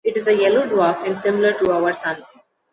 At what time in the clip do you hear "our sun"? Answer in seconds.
1.73-2.25